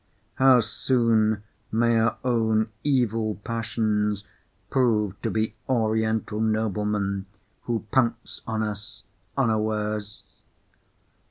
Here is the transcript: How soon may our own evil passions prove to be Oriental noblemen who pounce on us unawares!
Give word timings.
How 0.39 0.61
soon 0.61 1.43
may 1.71 1.99
our 1.99 2.17
own 2.23 2.71
evil 2.83 3.35
passions 3.43 4.23
prove 4.71 5.21
to 5.21 5.29
be 5.29 5.53
Oriental 5.69 6.39
noblemen 6.41 7.27
who 7.65 7.85
pounce 7.91 8.41
on 8.47 8.63
us 8.63 9.03
unawares! 9.37 10.23